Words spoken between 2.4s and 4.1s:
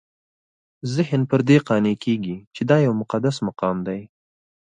چې دا یو مقدس مقام دی.